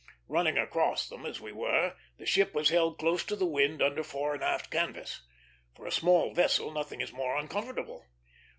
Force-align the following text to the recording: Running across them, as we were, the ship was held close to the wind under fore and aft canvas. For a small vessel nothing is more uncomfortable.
Running 0.27 0.57
across 0.57 1.07
them, 1.07 1.27
as 1.27 1.39
we 1.39 1.51
were, 1.51 1.95
the 2.17 2.25
ship 2.25 2.55
was 2.55 2.69
held 2.69 2.97
close 2.97 3.23
to 3.25 3.35
the 3.35 3.45
wind 3.45 3.83
under 3.83 4.03
fore 4.03 4.33
and 4.33 4.43
aft 4.43 4.71
canvas. 4.71 5.21
For 5.75 5.85
a 5.85 5.91
small 5.91 6.33
vessel 6.33 6.71
nothing 6.71 7.01
is 7.01 7.13
more 7.13 7.37
uncomfortable. 7.37 8.07